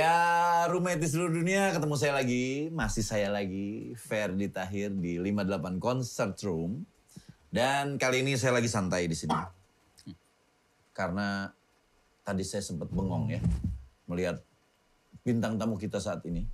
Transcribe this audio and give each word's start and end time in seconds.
Ya, 0.00 0.64
roommate 0.72 1.04
seluruh 1.04 1.28
dunia 1.28 1.76
ketemu 1.76 1.92
saya 1.92 2.16
lagi, 2.16 2.72
masih 2.72 3.04
saya 3.04 3.28
lagi, 3.28 3.92
Ferdi 4.00 4.48
Tahir 4.48 4.88
di 4.96 5.20
58 5.20 5.76
Concert 5.76 6.40
Room. 6.40 6.88
Dan 7.52 8.00
kali 8.00 8.24
ini 8.24 8.32
saya 8.40 8.56
lagi 8.56 8.64
santai 8.64 9.04
di 9.04 9.12
sini. 9.12 9.36
Karena 10.96 11.52
tadi 12.24 12.40
saya 12.48 12.64
sempat 12.64 12.88
bengong 12.88 13.28
ya, 13.28 13.44
melihat 14.08 14.40
bintang 15.20 15.60
tamu 15.60 15.76
kita 15.76 16.00
saat 16.00 16.24
ini. 16.24 16.48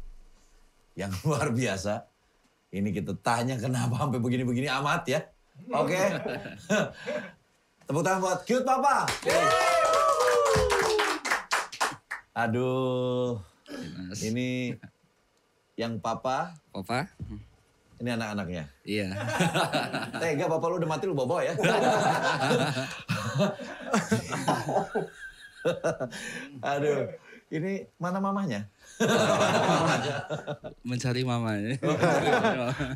Yang 0.98 1.15
luar 1.23 1.54
biasa. 1.54 2.02
Ini 2.74 2.90
kita 2.90 3.15
tanya 3.23 3.54
kenapa 3.62 3.95
sampai 3.95 4.18
begini-begini 4.18 4.66
amat 4.82 5.06
ya. 5.06 5.23
Oke. 5.70 6.02
Tepuk 7.87 8.02
tangan 8.02 8.18
buat 8.18 8.42
cute 8.42 8.66
papa. 8.66 9.06
Aduh, 12.36 13.40
Mas. 14.12 14.20
ini 14.20 14.76
yang 15.74 15.96
papa, 15.96 16.52
Papa? 16.68 17.09
ini 17.96 18.12
anak-anaknya. 18.12 18.68
Iya. 18.84 19.09
Tega 20.20 20.45
bapak 20.45 20.68
lu 20.68 20.76
udah 20.76 20.90
mati 20.90 21.09
lu 21.09 21.16
bawa 21.16 21.40
ya. 21.40 21.56
Aduh, 26.62 27.09
ini 27.51 27.88
mana 27.96 28.20
mamanya? 28.20 28.68
Mencari 30.88 31.24
mama 31.24 31.56
ya. 31.56 31.74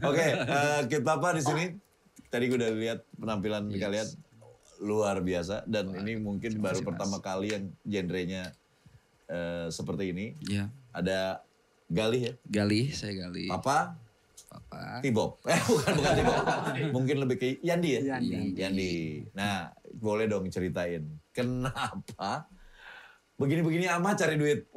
Oke, 0.04 0.26
eh, 0.36 0.80
Kid 0.86 1.00
Papa 1.02 1.32
di 1.32 1.42
sini. 1.42 1.64
Tadi 2.30 2.44
gue 2.46 2.60
udah 2.60 2.70
lihat 2.70 3.00
penampilan 3.16 3.72
Yes. 3.72 3.80
kalian 3.82 4.08
luar 4.80 5.20
biasa 5.20 5.64
dan 5.64 5.92
ini 5.92 6.16
mungkin 6.16 6.56
baru 6.56 6.80
Mas. 6.80 6.86
pertama 6.86 7.18
kali 7.20 7.52
yang 7.52 7.64
genrenya 7.82 8.52
eh, 9.30 9.70
seperti 9.70 10.10
ini. 10.10 10.34
Iya. 10.50 10.66
Ada 10.90 11.46
Galih 11.90 12.22
ya, 12.22 12.32
Gali, 12.46 12.94
saya 12.94 13.26
gali. 13.26 13.50
Papa, 13.50 13.98
Papa. 14.46 15.02
Tibob. 15.02 15.42
Eh 15.50 15.58
bukan 15.66 15.92
bukan 15.98 16.12
Tibob. 16.14 16.38
Mungkin 16.98 17.16
lebih 17.18 17.36
ke 17.38 17.46
Yandi 17.62 17.98
ya? 17.98 18.00
Yandi. 18.14 18.54
Yandi. 18.54 18.92
Nah, 19.34 19.74
boleh 19.98 20.30
dong 20.30 20.46
ceritain. 20.50 21.02
Kenapa 21.34 22.46
begini-begini 23.34 23.88
amat 23.88 24.22
cari 24.22 24.36
duit? 24.38 24.68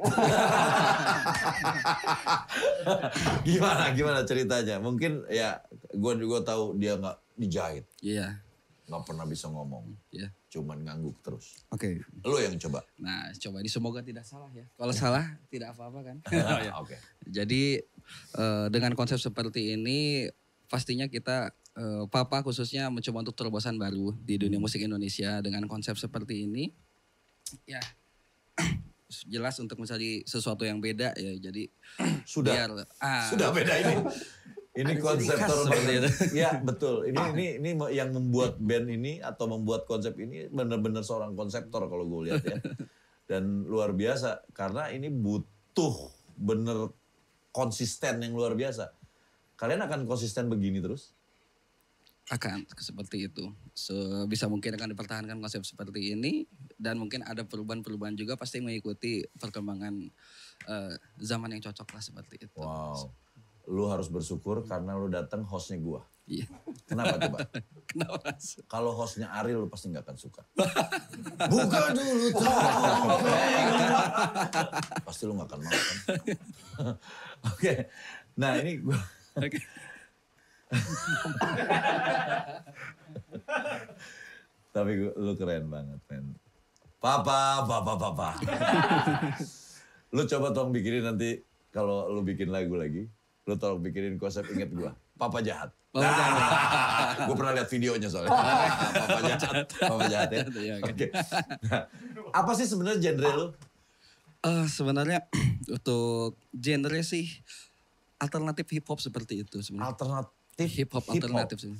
gimana 3.46 3.92
gimana 3.92 4.20
ceritanya? 4.24 4.80
Mungkin 4.80 5.28
ya 5.28 5.60
gua 5.94 6.16
juga 6.16 6.40
tahu 6.42 6.78
dia 6.80 6.96
nggak 6.96 7.18
dijahit, 7.36 7.84
Iya. 8.00 8.40
nggak 8.88 9.02
pernah 9.04 9.26
bisa 9.28 9.50
ngomong, 9.50 9.84
Iya. 10.10 10.30
Cuman 10.54 10.86
ngangguk 10.86 11.18
terus. 11.26 11.66
Oke. 11.74 11.98
Lo 12.22 12.38
yang 12.38 12.54
coba. 12.62 12.86
Nah, 13.02 13.34
coba 13.34 13.58
ini 13.58 13.66
semoga 13.66 13.98
tidak 14.06 14.22
salah 14.22 14.46
ya. 14.54 14.62
Kalau 14.78 14.94
salah 14.94 15.26
tidak 15.50 15.74
apa-apa 15.74 16.00
kan. 16.06 16.16
Oke. 16.82 16.94
Jadi 17.36 17.82
eh, 18.38 18.66
dengan 18.70 18.94
konsep 18.94 19.18
seperti 19.18 19.74
ini 19.74 20.30
pastinya 20.70 21.10
kita 21.10 21.50
eh, 21.74 22.04
Papa 22.06 22.46
khususnya 22.46 22.86
mencoba 22.86 23.26
untuk 23.26 23.34
terobosan 23.34 23.74
baru 23.74 24.14
di 24.22 24.38
dunia 24.38 24.62
musik 24.62 24.78
Indonesia 24.78 25.42
dengan 25.42 25.66
konsep 25.66 25.98
seperti 25.98 26.46
ini. 26.46 26.70
Ya 27.66 27.82
jelas 29.26 29.58
untuk 29.58 29.82
mencari 29.82 30.22
sesuatu 30.22 30.62
yang 30.62 30.78
beda 30.78 31.18
ya. 31.18 31.32
Jadi 31.50 31.66
Sudah. 32.22 32.54
biar 32.54 32.70
ah, 33.02 33.26
Sudah 33.26 33.50
beda 33.50 33.74
ini. 33.74 33.94
Ini 34.74 34.98
Ada 34.98 35.02
konsep 35.06 35.22
ciri 35.22 35.38
khas 35.38 35.50
terbaru. 35.54 35.64
seperti 35.70 35.92
itu. 35.94 36.08
Ya 36.34 36.50
betul. 36.58 36.94
Ini 37.06 37.22
ini 37.30 37.46
ini 37.62 37.70
yang 37.94 38.10
membuat 38.10 38.58
band 38.58 38.90
ini 38.90 39.22
atau 39.22 39.46
membuat 39.46 39.86
konsep 39.86 40.18
ini 40.18 40.50
benar-benar 40.50 41.06
seorang 41.06 41.38
konseptor 41.38 41.86
kalau 41.86 42.02
gue 42.10 42.30
lihat 42.30 42.42
ya. 42.42 42.58
Dan 43.30 43.64
luar 43.70 43.94
biasa 43.94 44.42
karena 44.50 44.90
ini 44.90 45.08
butuh 45.14 46.10
bener 46.34 46.90
konsisten 47.54 48.18
yang 48.18 48.34
luar 48.34 48.58
biasa. 48.58 48.90
Kalian 49.54 49.86
akan 49.86 50.10
konsisten 50.10 50.50
begini 50.50 50.82
terus? 50.82 51.14
akan 52.32 52.64
seperti 52.80 53.28
itu. 53.28 53.52
Sebisa 53.76 54.48
mungkin 54.48 54.72
akan 54.80 54.96
dipertahankan 54.96 55.36
konsep 55.44 55.60
seperti 55.60 56.16
ini 56.16 56.48
dan 56.80 56.96
mungkin 56.96 57.20
ada 57.20 57.44
perubahan-perubahan 57.44 58.16
juga 58.16 58.40
pasti 58.40 58.64
mengikuti 58.64 59.20
perkembangan 59.36 60.08
eh, 60.64 60.94
zaman 61.20 61.52
yang 61.52 61.62
cocok 61.68 61.88
lah 61.92 62.00
seperti 62.00 62.48
itu. 62.48 62.56
Wow. 62.56 63.12
Lu 63.64 63.88
harus 63.88 64.12
bersyukur 64.12 64.64
karena 64.68 64.92
lu 64.96 65.08
datang 65.08 65.44
hostnya 65.48 65.80
gua. 65.80 66.04
Iya. 66.24 66.48
Kenapa 66.88 67.20
coba? 67.20 67.38
Kenapa? 67.90 68.16
Kalau 68.64 68.96
hostnya 68.96 69.28
Ariel 69.28 69.64
lu 69.64 69.68
pasti 69.68 69.92
nggak 69.92 70.04
akan 70.08 70.16
suka. 70.16 70.42
Buka 71.52 71.92
dulu 71.92 72.26
topeng. 72.32 73.04
pasti 75.04 75.22
lu 75.28 75.32
nggak 75.36 75.48
akan 75.52 75.60
mau 75.60 75.72
kan. 75.72 75.98
Oke. 77.52 77.72
Nah 78.40 78.56
ini 78.60 78.80
gua. 78.80 78.96
Oke. 79.36 79.60
Tapi 84.74 84.90
gua, 84.96 85.12
lu 85.20 85.32
keren 85.36 85.68
banget 85.68 86.00
men. 86.08 86.24
Papa, 87.04 87.68
papa, 87.68 87.92
papa. 88.00 88.30
lu 90.08 90.24
coba 90.24 90.56
tolong 90.56 90.72
bikinin 90.72 91.04
nanti 91.04 91.36
kalau 91.68 92.08
lu 92.08 92.24
bikin 92.24 92.48
lagu 92.48 92.80
lagi. 92.80 93.04
Lu 93.44 93.54
tolong 93.54 93.80
bikinin 93.80 94.16
konsep 94.16 94.44
inget 94.50 94.72
gua. 94.72 94.92
Papa 95.14 95.38
jahat. 95.40 95.70
Papa 95.94 96.10
gue 97.30 97.36
pernah 97.38 97.54
lihat 97.54 97.68
videonya 97.70 98.08
soalnya. 98.10 98.34
Papa 99.04 99.20
jahat. 99.22 99.66
Papa 99.78 100.04
jahat 100.10 100.28
ya. 100.28 100.42
Iya, 100.50 100.74
Oke. 100.82 100.90
oke. 100.90 101.06
Nah, 101.70 101.82
apa 102.34 102.50
sih 102.56 102.66
sebenarnya 102.66 102.98
genre 102.98 103.30
lu? 103.30 103.46
Eh, 104.42 104.66
sebenarnya 104.66 105.22
untuk 105.76 106.34
genre 106.50 107.00
sih 107.00 107.30
alternatif 108.18 108.66
hip 108.72 108.86
hop 108.88 108.98
seperti 108.98 109.44
itu 109.46 109.62
sebenarnya. 109.62 109.92
Alternatif 109.94 110.34
Hip 110.54 110.90
hop 110.94 111.04
alternatif 111.10 111.58
sih. 111.58 111.74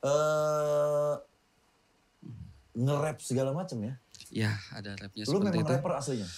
Eh 0.00 1.14
nge-rap 2.70 3.18
segala 3.20 3.50
macam 3.52 3.76
ya. 3.82 3.94
Ya, 4.30 4.52
ada 4.70 4.94
rapnya 4.94 5.26
Lu 5.26 5.40
seperti 5.42 5.58
memang 5.58 5.66
itu. 5.66 5.72
rapper 5.74 5.92
aslinya. 5.96 6.28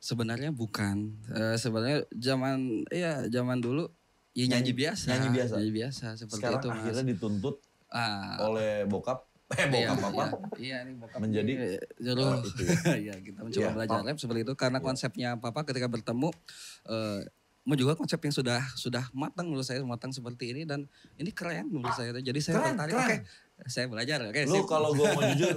Sebenarnya 0.00 0.50
bukan. 0.54 1.12
Eh, 1.28 1.56
sebenarnya 1.56 2.08
zaman 2.14 2.84
ya 2.88 3.24
zaman 3.28 3.58
dulu 3.60 3.90
ya 4.32 4.44
nyanyi, 4.46 4.52
Nyanyi- 4.52 4.74
biasa. 4.76 5.04
nyanyi 5.08 5.28
biasa. 5.30 5.54
Nyanyi 5.56 5.72
biasa 5.74 6.06
seperti 6.14 6.38
Sekarang 6.38 6.58
itu. 6.58 6.68
Mas. 6.68 6.78
akhirnya 6.80 7.04
dituntut 7.08 7.56
Ah, 7.88 8.38
oleh 8.44 8.86
bokap. 8.86 9.26
Eh 9.50 9.66
iya, 9.66 9.90
bokap 9.90 9.98
apa? 10.06 10.24
Iya, 10.30 10.30
iya 10.56 10.76
ini 10.84 10.92
bokap 10.94 11.18
Menjadi- 11.18 11.58
ini, 11.58 11.74
Juru, 11.96 12.22
Oh, 12.22 12.38
itu 12.38 12.62
ya. 12.62 12.70
Iya, 13.04 13.14
kita 13.18 13.38
mencoba 13.40 13.58
Iya, 13.60 13.70
belajar 13.72 13.98
rap 14.00 14.16
seperti 14.16 14.40
itu 14.40 14.54
karena 14.54 14.78
konsepnya 14.78 15.28
papa 15.36 15.60
ketika 15.64 15.86
bertemu 15.86 16.30
eh 16.86 17.20
mau 17.60 17.74
juga 17.74 17.92
konsep 17.92 18.16
yang 18.18 18.32
sudah 18.32 18.62
sudah 18.72 19.04
matang 19.12 19.46
menurut 19.46 19.62
saya 19.62 19.82
matang 19.84 20.10
seperti 20.10 20.48
ini 20.48 20.62
dan 20.64 20.88
ini 21.16 21.28
keren 21.30 21.68
menurut 21.68 21.92
saya 21.92 22.14
jadi 22.14 22.38
saya 22.38 22.56
Keren, 22.56 22.72
tertarik 22.72 22.94
oke 22.96 23.16
saya 23.62 23.86
belajar 23.86 24.18
oke 24.24 24.40
Lu 24.40 24.54
sip. 24.54 24.64
kalau 24.64 24.90
gue 24.90 25.06
mau 25.06 25.20
jujur, 25.30 25.54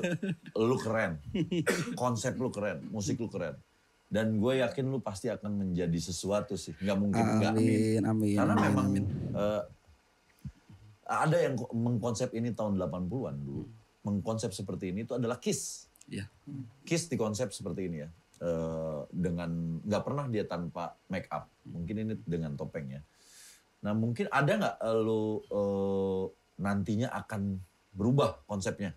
lu 0.60 0.76
keren. 0.76 1.12
Konsep 1.94 2.34
lu 2.36 2.50
keren, 2.50 2.84
musik 2.88 3.16
lu 3.16 3.30
keren. 3.30 3.56
Dan 4.14 4.38
gue 4.38 4.62
yakin 4.62 4.86
lu 4.94 5.02
pasti 5.02 5.26
akan 5.26 5.58
menjadi 5.58 5.98
sesuatu 5.98 6.54
sih. 6.54 6.78
Nggak 6.78 6.98
mungkin 7.02 7.26
enggak. 7.26 7.54
amin 7.58 8.02
amin 8.06 8.36
Karena 8.38 8.54
amin, 8.54 8.66
memang 8.70 8.88
amin. 8.94 9.04
eh, 9.34 9.62
ada 11.10 11.38
yang 11.42 11.58
ko- 11.58 11.74
mengkonsep 11.74 12.30
ini 12.38 12.54
tahun 12.54 12.78
80-an 12.78 13.36
dulu. 13.42 13.66
Mengkonsep 14.06 14.54
seperti 14.54 14.94
ini 14.94 15.02
itu 15.02 15.18
adalah 15.18 15.42
Kiss. 15.42 15.90
Iya. 16.06 16.30
Kiss 16.86 17.10
di 17.10 17.18
konsep 17.18 17.50
seperti 17.50 17.90
ini 17.90 18.06
ya. 18.06 18.10
Eh, 18.38 19.00
dengan 19.10 19.82
nggak 19.82 20.04
pernah 20.06 20.30
dia 20.30 20.46
tanpa 20.46 20.94
make 21.10 21.26
up. 21.34 21.50
Mungkin 21.66 21.96
ini 22.06 22.14
dengan 22.22 22.54
topeng 22.54 22.94
ya. 22.94 23.02
Nah 23.82 23.98
mungkin 23.98 24.30
ada 24.30 24.52
nggak 24.54 24.76
eh, 24.78 24.98
lu 25.02 25.42
eh, 25.42 26.24
nantinya 26.62 27.10
akan 27.18 27.58
berubah 27.98 28.46
konsepnya? 28.46 28.94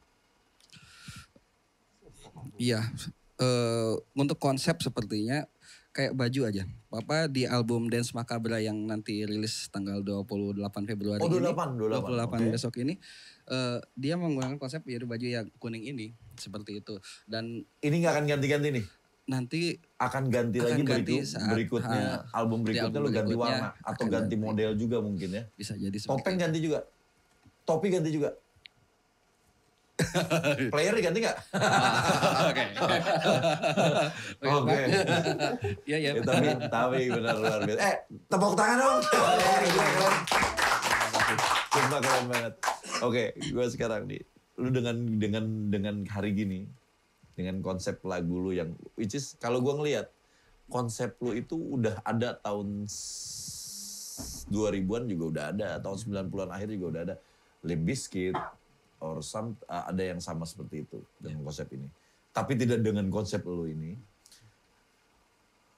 Iya, 2.56 2.84
eh, 3.36 3.94
untuk 4.16 4.38
konsep 4.40 4.80
sepertinya 4.80 5.44
kayak 5.92 6.12
baju 6.12 6.40
aja. 6.44 6.68
Papa 6.92 7.24
di 7.24 7.48
album 7.48 7.88
Dance 7.88 8.12
Macabre 8.12 8.60
yang 8.60 8.76
nanti 8.84 9.24
rilis 9.24 9.72
tanggal 9.72 10.04
28 10.04 10.60
Februari 10.84 11.24
Oh, 11.24 11.28
28, 11.32 11.40
ini, 11.72 11.88
28, 11.88 12.20
28 12.20 12.28
oke. 12.28 12.52
besok 12.52 12.74
ini, 12.84 12.94
eh, 13.48 13.78
dia 13.96 14.14
menggunakan 14.20 14.60
konsep 14.60 14.84
yaitu 14.84 15.08
baju 15.08 15.24
yang 15.24 15.48
kuning 15.56 15.88
ini 15.88 16.12
seperti 16.36 16.84
itu. 16.84 17.00
Dan 17.24 17.64
Ini 17.80 17.96
nggak 17.96 18.12
akan 18.12 18.24
ganti-ganti 18.28 18.70
nih. 18.76 18.86
nanti 19.26 19.74
Akan 19.98 20.30
ganti 20.30 20.62
Akan 20.62 20.70
lagi 20.70 20.82
ganti 20.86 21.14
berikut, 21.18 21.26
saat, 21.26 21.50
berikutnya 21.50 22.02
ha, 22.22 22.30
album 22.30 22.62
berikutnya 22.62 22.94
album 22.94 23.02
lu 23.02 23.10
ganti 23.10 23.34
berikutnya 23.34 23.58
warna 23.58 23.70
atau 23.82 24.04
ganti 24.06 24.34
ganti. 24.38 24.46
model 24.46 24.70
juga 24.78 24.96
mungkin 25.02 25.28
ya. 25.34 25.42
bisa 25.58 25.74
jadi 25.74 25.96
seperti 25.98 26.14
Topeng 26.22 26.36
ganti 26.38 26.58
juga. 26.62 26.78
Topi 27.66 27.86
ganti 27.90 28.10
juga. 28.14 28.30
Player 30.72 30.94
ganti 30.98 31.18
nggak? 31.20 31.36
Oke. 32.44 32.64
Oke. 34.42 34.76
Iya 35.88 35.96
ya. 35.96 36.10
Ya, 36.12 36.22
tapi 36.22 36.46
tapi 36.66 36.98
benar 37.08 37.36
luar 37.36 37.60
biasa. 37.62 37.80
Eh, 37.80 37.96
tepuk 38.26 38.54
tangan 38.54 38.76
dong. 38.76 38.98
Gila, 39.02 39.86
keren. 39.94 40.14
Sumpah 41.70 42.00
keren 42.00 42.24
banget. 42.26 42.52
Oke, 42.98 43.24
gue 43.36 43.66
sekarang 43.68 44.02
nih, 44.06 44.22
lu 44.56 44.68
dengan 44.70 44.96
dengan 45.16 45.44
dengan 45.68 45.94
hari 46.06 46.32
gini, 46.32 46.64
dengan 47.32 47.60
konsep 47.60 48.00
lagu 48.02 48.40
lu 48.40 48.50
yang, 48.50 48.72
which 48.94 49.12
is 49.12 49.36
kalau 49.36 49.60
gue 49.60 49.74
ngelihat, 49.74 50.08
konsep 50.66 51.14
lu 51.20 51.30
itu 51.30 51.54
udah 51.54 52.00
ada 52.02 52.40
tahun 52.40 52.88
s- 52.88 54.48
2000-an 54.48 55.04
juga 55.06 55.24
udah 55.28 55.44
ada, 55.52 55.68
tahun 55.78 55.96
90-an 56.24 56.50
akhir 56.50 56.68
juga 56.72 56.86
udah 56.88 57.02
ada. 57.04 57.14
Limp 57.62 57.82
Bizkit 57.84 58.34
or 59.00 59.20
some 59.20 59.56
uh, 59.69 59.88
ada 59.88 60.02
yang 60.02 60.20
sama 60.20 60.48
seperti 60.48 60.84
itu 60.88 60.98
dengan 61.20 61.44
konsep 61.44 61.69
ini. 61.72 61.88
Tapi 62.32 62.52
tidak 62.56 62.81
dengan 62.84 63.08
konsep 63.08 63.40
lu 63.44 63.64
ini. 63.69 63.96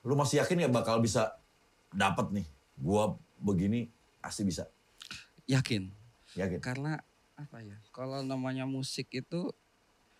Lu 0.07 0.15
masih 0.15 0.43
yakin 0.43 0.67
ya 0.67 0.71
bakal 0.71 0.99
bisa 1.03 1.39
dapat 1.91 2.31
nih? 2.35 2.47
Gua 2.79 3.15
begini 3.39 3.91
pasti 4.23 4.43
bisa. 4.47 4.67
Yakin. 5.47 5.91
Yakin. 6.35 6.59
Karena 6.63 6.99
apa 7.39 7.63
ya? 7.63 7.79
Kalau 7.95 8.23
namanya 8.27 8.67
musik 8.67 9.11
itu 9.15 9.51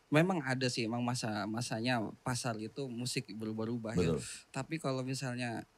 memang 0.09 0.41
ada 0.41 0.67
sih 0.73 0.89
emang 0.89 1.05
masa 1.05 1.45
masanya 1.45 2.01
pasar 2.25 2.57
itu 2.57 2.89
musik 2.89 3.29
berubah-ubah 3.29 3.95
ya. 3.99 4.17
Tapi 4.49 4.81
kalau 4.81 5.05
misalnya 5.05 5.69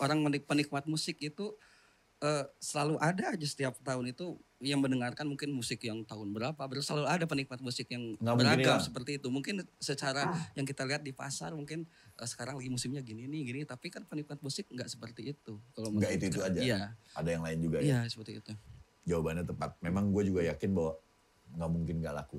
orang 0.00 0.24
menik 0.24 0.48
penikmat 0.48 0.88
musik 0.88 1.20
itu 1.20 1.52
eh, 2.24 2.44
selalu 2.62 2.96
ada 3.02 3.36
aja 3.36 3.46
setiap 3.46 3.76
tahun 3.84 4.16
itu 4.16 4.40
yang 4.62 4.78
mendengarkan 4.78 5.26
mungkin 5.26 5.50
musik 5.50 5.82
yang 5.82 6.06
tahun 6.06 6.30
berapa, 6.30 6.54
berarti 6.56 6.86
selalu 6.86 7.04
ada 7.04 7.26
penikmat 7.26 7.58
musik 7.58 7.90
yang 7.90 8.14
Nggak 8.14 8.22
mungkin 8.32 8.46
beragam 8.46 8.62
hilang. 8.72 8.80
seperti 8.80 9.10
itu. 9.18 9.26
Mungkin 9.26 9.54
secara 9.76 10.22
yang 10.54 10.62
kita 10.62 10.86
lihat 10.86 11.02
di 11.02 11.10
pasar 11.10 11.50
mungkin 11.50 11.82
eh, 12.14 12.24
sekarang 12.24 12.56
lagi 12.56 12.70
musimnya 12.70 13.02
gini 13.02 13.26
nih 13.26 13.42
gini, 13.44 13.60
tapi 13.66 13.90
kan 13.90 14.06
penikmat 14.06 14.38
musik 14.38 14.70
nggak 14.70 14.86
seperti 14.86 15.34
itu. 15.34 15.58
Kalau 15.72 15.90
Nggak 15.90 16.14
itu-itu 16.14 16.38
saya. 16.38 16.48
aja. 16.48 16.60
Iya, 16.62 16.80
Ada 17.12 17.28
yang 17.28 17.42
lain 17.42 17.58
juga 17.60 17.76
ya. 17.78 17.84
iya 17.84 17.98
seperti 18.06 18.38
itu. 18.38 18.52
Jawabannya 19.04 19.42
tepat. 19.44 19.74
Memang 19.80 20.08
gue 20.08 20.22
juga 20.24 20.40
yakin 20.42 20.70
bahwa 20.70 20.92
nggak 21.52 21.70
mungkin 21.70 21.94
nggak 21.98 22.14
laku. 22.16 22.38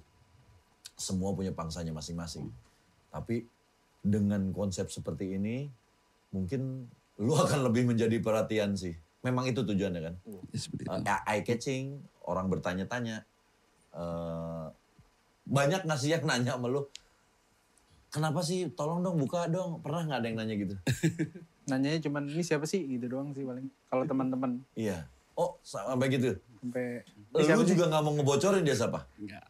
Semua 0.95 1.33
punya 1.33 1.51
pangsanya 1.51 1.91
masing-masing. 1.91 2.47
Tapi 3.09 3.43
dengan 3.99 4.49
konsep 4.49 4.87
seperti 4.87 5.35
ini, 5.35 5.67
mungkin 6.29 6.87
lu 7.15 7.33
akan 7.35 7.67
lebih 7.67 7.85
menjadi 7.85 8.15
perhatian 8.17 8.73
sih. 8.73 8.95
Memang 9.21 9.47
itu 9.47 9.63
tujuannya 9.63 10.01
kan. 10.01 10.15
Ya, 10.23 10.39
seperti 10.53 10.83
itu. 10.83 10.91
Uh, 10.91 11.21
eye 11.25 11.41
catching, 11.41 11.85
orang 12.23 12.47
bertanya-tanya. 12.49 13.23
Eh, 13.93 14.67
banyak 15.43 15.83
nggak 15.83 15.99
sih 15.99 16.09
yang 16.15 16.23
nanya 16.23 16.55
sama 16.55 16.71
lu, 16.71 16.87
kenapa 18.09 18.39
sih 18.39 18.71
tolong 18.73 19.03
dong 19.03 19.19
buka 19.19 19.45
dong. 19.51 19.83
Pernah 19.83 20.01
nggak 20.07 20.19
ada 20.23 20.27
yang 20.27 20.37
nanya 20.39 20.55
gitu? 20.55 20.75
Nanyanya 21.69 21.99
cuman 22.03 22.27
ini 22.27 22.43
siapa 22.43 22.67
sih 22.67 22.83
gitu 22.83 23.07
doang 23.07 23.31
sih 23.31 23.43
paling. 23.47 23.67
Kalau 23.87 24.03
teman-teman 24.03 24.59
iya. 24.75 25.07
Oh 25.33 25.57
sampai 25.65 26.07
gitu. 26.13 26.37
sampai 26.61 27.01
Lu 27.33 27.63
juga 27.65 27.89
nggak 27.89 28.03
mau 28.03 28.13
ngebocorin 28.13 28.61
dia 28.61 28.77
siapa? 28.77 29.07
Enggak, 29.17 29.47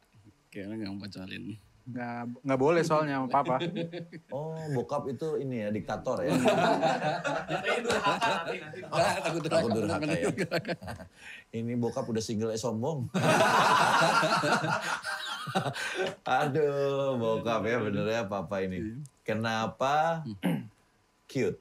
kayaknya 0.48 0.88
nggak 0.88 0.96
bocorin. 1.04 1.44
Nggak 1.84 2.48
nggak 2.48 2.60
boleh 2.60 2.80
soalnya 2.82 3.20
sama 3.20 3.28
papa. 3.30 3.56
Oh, 4.34 4.56
bokap 4.74 5.04
itu 5.08 5.38
ini 5.38 5.62
ya 5.62 5.70
diktator 5.70 6.24
ya. 6.24 6.32
Takut 9.20 9.42
Takut 9.46 9.70
durhaka. 9.76 10.02
durhaka 10.02 10.14
ya. 10.16 10.32
ini 11.60 11.76
bokap 11.76 12.08
udah 12.08 12.24
single 12.24 12.50
eh 12.50 12.58
sombong. 12.58 13.12
Aduh, 16.24 17.20
bokap 17.20 17.62
ya 17.68 17.78
bener 17.80 18.06
ya 18.08 18.22
papa 18.26 18.64
ini. 18.64 19.04
Kenapa 19.22 20.24
cute 21.28 21.60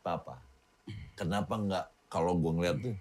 papa? 0.00 0.38
Kenapa 1.14 1.54
enggak 1.54 1.86
kalau 2.08 2.38
gue 2.38 2.52
ngeliat 2.52 2.78
tuh 2.80 2.94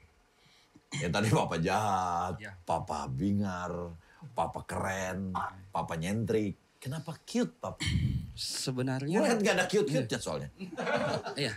ya 0.94 1.10
tadi 1.10 1.30
papa 1.30 1.58
jahat, 1.58 2.34
Ya. 2.38 2.54
papa 2.66 3.10
bingar, 3.10 3.94
papa 4.34 4.62
keren, 4.64 5.34
papa 5.70 5.94
nyentrik. 5.98 6.54
Kenapa 6.83 7.15
cute? 7.24 7.56
Gue 7.63 7.80
Sebenarnya 8.35 9.24
liat 9.24 9.39
gak 9.39 9.56
ada 9.56 9.65
cute-cute 9.71 10.09
ya 10.12 10.19
soalnya. 10.19 10.51
Iya. 11.39 11.56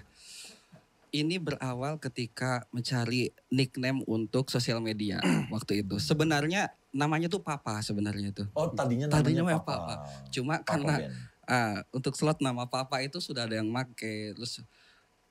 Ini 1.10 1.42
berawal 1.42 1.98
ketika 1.98 2.62
mencari 2.70 3.34
nickname 3.50 4.06
untuk 4.06 4.46
sosial 4.54 4.78
media 4.78 5.18
waktu 5.54 5.82
itu. 5.82 5.98
Sebenarnya 5.98 6.70
namanya 6.94 7.26
tuh 7.26 7.42
Papa 7.42 7.82
sebenarnya 7.82 8.30
itu. 8.30 8.44
Oh 8.54 8.70
tadinya 8.70 9.10
Tadinya 9.10 9.42
namanya 9.42 9.58
memang 9.58 9.66
papa. 9.66 9.82
Papa. 9.98 10.30
Cuma 10.30 10.54
Papa 10.62 10.68
karena 10.70 10.94
Ben. 11.02 11.10
ah, 11.50 11.78
untuk 11.90 12.14
slot 12.14 12.38
nama 12.38 12.70
Papa 12.70 13.02
itu 13.02 13.18
sudah 13.18 13.50
ada 13.50 13.58
yang 13.58 13.66
make. 13.66 14.30
Terus 14.36 14.62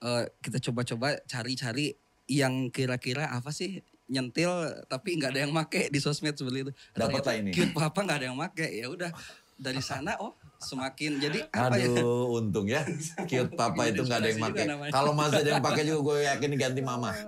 eh, 0.03 0.23
kita 0.43 0.59
coba-coba 0.59 1.23
cari-cari 1.23 1.95
yang 2.27 2.67
kira-kira 2.67 3.31
apa 3.31 3.53
sih 3.55 3.79
nyentil 4.05 4.49
tapi 4.85 5.17
nggak 5.17 5.33
ada 5.33 5.41
yang 5.45 5.53
make 5.53 5.87
di 5.87 5.99
sosmed 6.03 6.35
seperti 6.35 6.67
itu. 6.67 6.71
Dapat 6.97 7.23
lah 7.23 7.35
ini. 7.39 7.51
Cute 7.55 7.71
Papa 7.71 8.03
nggak 8.03 8.17
ada 8.19 8.27
yang 8.27 8.37
make. 8.37 8.65
Ya 8.65 8.89
udah 8.91 9.13
dari 9.55 9.79
sana 9.79 10.19
oh 10.19 10.35
semakin 10.55 11.19
jadi 11.19 11.39
apa 11.51 11.75
ya? 11.77 11.87
Aduh, 11.91 12.39
untung 12.39 12.65
ya. 12.65 12.81
Cute 13.27 13.53
papa 13.53 13.87
itu 13.87 14.01
nggak 14.01 14.19
ada 14.19 14.29
yang 14.29 14.41
pakai. 14.41 14.65
Kalau 14.89 15.11
masih 15.11 15.39
ada 15.43 15.49
yang 15.55 15.63
pakai 15.63 15.83
juga 15.83 15.99
gue 16.05 16.17
yakin 16.25 16.49
diganti 16.49 16.81
mama. 16.81 17.11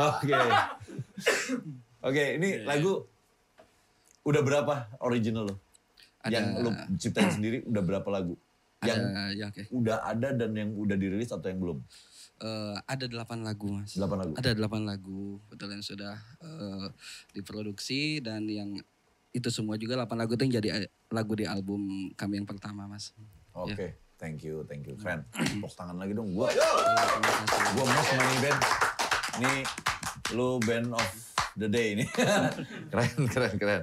Oke. 0.00 0.34
Oke, 2.00 2.24
ini 2.40 2.48
Iya, 2.60 2.66
lagu 2.66 3.04
udah 4.24 4.42
berapa 4.44 4.74
original 5.00 5.48
lo? 5.48 5.56
Ada- 6.20 6.32
Yang 6.36 6.46
lo 6.60 6.70
ciptain 6.96 7.30
sendiri 7.32 7.64
udah 7.64 7.82
berapa 7.84 8.08
lagu? 8.08 8.34
Yang 8.80 9.00
Ada 9.04 9.24
ya 9.36 9.46
oke. 9.52 9.62
udah 9.76 9.96
ada 10.00 10.28
dan 10.32 10.50
yang 10.56 10.72
udah 10.72 10.96
dirilis 10.96 11.28
atau 11.28 11.52
yang 11.52 11.60
belum? 11.60 11.78
Eh, 12.40 12.76
ada 12.88 13.04
delapan 13.04 13.44
lagu 13.44 13.68
mas. 13.68 13.92
Delapan 13.92 14.16
lagu. 14.24 14.32
Ada 14.40 14.50
delapan 14.56 14.80
lagu, 14.88 15.24
betul 15.52 15.68
yang 15.76 15.84
sudah 15.84 16.16
eh, 16.40 16.88
diproduksi 17.36 18.24
dan 18.24 18.48
yang 18.48 18.80
itu 19.30 19.48
semua 19.52 19.76
juga 19.76 20.00
delapan 20.00 20.24
lagu 20.24 20.32
itu 20.34 20.48
yang 20.48 20.54
jadi 20.56 20.68
eh, 20.80 20.88
lagu 21.12 21.36
di 21.36 21.44
album 21.44 22.08
kami 22.16 22.40
yang 22.40 22.48
pertama 22.48 22.88
mas. 22.88 23.12
Oke, 23.52 24.00
thank 24.16 24.40
you, 24.40 24.64
thank 24.64 24.88
you. 24.88 24.96
Keren. 24.96 25.20
Tepuk 25.36 25.68
tangan 25.76 26.00
lagi 26.00 26.16
dong. 26.16 26.32
Gua 26.32 26.48
emas 26.48 28.04
sama 28.08 28.24
nih 28.24 28.38
band. 28.40 28.60
Ini 29.36 29.52
lu 30.32 30.56
band 30.64 30.88
of 30.96 31.10
the 31.60 31.68
day 31.68 31.92
ini. 31.92 32.08
keren, 32.90 33.12
keren, 33.28 33.52
keren. 33.60 33.82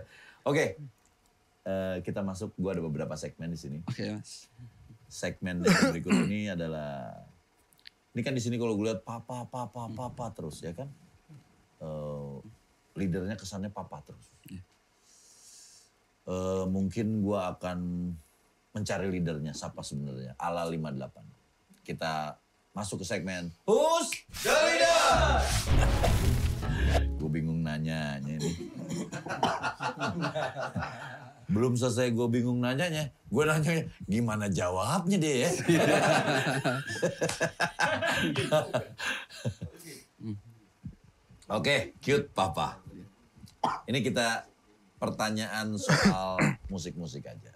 Oke, 0.49 0.81
eh, 1.61 1.95
kita 2.01 2.25
masuk. 2.25 2.57
Gue 2.57 2.73
ada 2.73 2.81
beberapa 2.81 3.13
segmen 3.13 3.53
di 3.53 3.59
sini. 3.61 3.79
Oke 3.85 4.17
mas. 4.17 4.49
Segmen 5.07 5.61
berikut 5.61 6.25
ini 6.25 6.51
adalah, 6.51 7.15
ini 8.17 8.25
kan 8.25 8.33
di 8.33 8.41
sini 8.41 8.57
kalau 8.57 8.73
gue 8.73 8.89
lihat 8.89 9.05
papa, 9.05 9.45
papa, 9.45 9.85
papa 9.93 10.25
terus 10.33 10.65
ya 10.65 10.73
kan. 10.73 10.89
Eh, 11.77 12.41
leadernya 12.97 13.37
kesannya 13.37 13.69
papa 13.69 14.01
terus. 14.01 14.25
Eh, 16.25 16.65
mungkin 16.65 17.21
gue 17.21 17.37
akan 17.37 18.09
mencari 18.73 19.13
leadernya 19.13 19.53
siapa 19.53 19.85
sebenarnya 19.85 20.33
ala 20.41 20.65
58. 20.65 21.85
Kita 21.85 22.41
masuk 22.73 23.05
ke 23.05 23.07
segmen 23.07 23.53
Who's 23.69 24.09
the 24.41 24.49
Leader? 24.49 25.45
gue 27.21 27.29
bingung 27.29 27.61
nanyanya 27.61 28.33
ini. 28.33 28.49
Belum 31.47 31.79
selesai 31.79 32.11
gue 32.11 32.27
bingung 32.27 32.59
nanyanya, 32.59 33.07
gue 33.31 33.43
nanya 33.47 33.87
gimana 34.03 34.51
jawabnya 34.51 35.15
dia 35.15 35.47
ya. 35.47 35.51
Oke, 41.55 41.95
cute 42.03 42.27
papa. 42.35 42.75
Ini 43.87 44.03
kita 44.03 44.43
pertanyaan 44.99 45.79
soal 45.79 46.35
musik-musik 46.67 47.23
aja. 47.23 47.55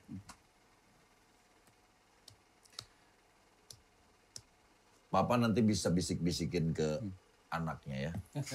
Papa 5.12 5.36
nanti 5.36 5.60
bisa 5.60 5.92
bisik-bisikin 5.92 6.72
ke 6.72 7.04
anaknya 7.52 7.98
ya. 8.08 8.14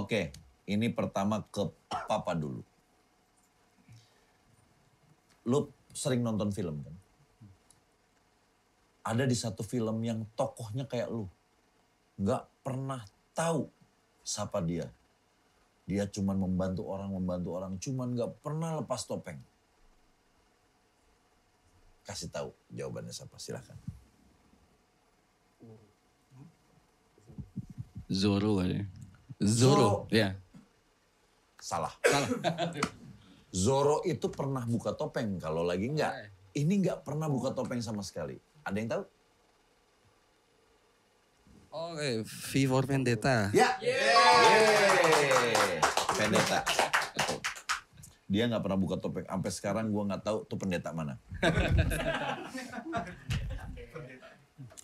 Oke, 0.00 0.32
ini 0.64 0.88
pertama 0.88 1.44
ke 1.52 1.68
papa 1.86 2.32
dulu. 2.32 2.64
Lu 5.46 5.70
sering 5.94 6.20
nonton 6.26 6.50
film 6.50 6.82
kan? 6.82 6.96
Ada 9.06 9.22
di 9.22 9.38
satu 9.38 9.62
film 9.62 10.02
yang 10.02 10.26
tokohnya 10.34 10.82
kayak 10.90 11.06
lu. 11.14 11.30
Nggak 12.18 12.50
pernah 12.66 13.06
tahu 13.30 13.70
siapa 14.26 14.58
dia. 14.66 14.90
Dia 15.86 16.10
cuman 16.10 16.34
membantu 16.34 16.90
orang, 16.90 17.14
membantu 17.14 17.54
orang. 17.54 17.78
Cuman 17.78 18.18
nggak 18.18 18.42
pernah 18.42 18.82
lepas 18.82 19.06
topeng. 19.06 19.38
Kasih 22.02 22.26
tahu 22.34 22.50
jawabannya 22.74 23.14
siapa, 23.14 23.38
silahkan. 23.38 23.78
Zoro 28.10 28.62
ada. 28.62 28.82
Zoro. 29.42 29.46
Zoro. 29.46 29.90
Ya. 30.10 30.34
Salah. 31.58 31.94
Zoro 33.56 34.04
itu 34.04 34.28
pernah 34.28 34.60
buka 34.68 34.92
topeng. 34.92 35.40
Kalau 35.40 35.64
lagi 35.64 35.88
nggak, 35.88 36.12
ini 36.60 36.84
nggak 36.84 37.08
pernah 37.08 37.24
buka 37.24 37.56
topeng 37.56 37.80
sama 37.80 38.04
sekali. 38.04 38.36
Ada 38.68 38.76
yang 38.76 38.90
tahu? 38.92 39.02
Oke, 41.72 42.08
V 42.28 42.50
for 42.68 42.84
Vendetta. 42.84 43.48
Ya. 43.56 43.80
Yeay. 43.80 45.80
Vendetta. 46.20 46.60
dia 48.26 48.42
nggak 48.50 48.60
pernah 48.60 48.76
buka 48.76 49.00
topeng. 49.00 49.24
Sampai 49.24 49.50
sekarang 49.54 49.88
gue 49.88 50.02
nggak 50.04 50.20
tahu 50.20 50.44
tuh 50.44 50.58
pendeta 50.60 50.92
mana. 50.92 51.16